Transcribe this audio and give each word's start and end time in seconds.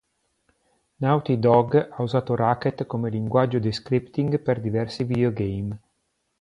Naughty 0.99 1.35
Dog 1.37 1.75
ha 1.75 2.01
usato 2.01 2.33
Racket 2.35 2.87
come 2.87 3.11
linguaggio 3.11 3.59
di 3.59 3.71
scripting 3.71 4.39
per 4.41 4.59
diversi 4.59 5.03
videogame. 5.03 5.79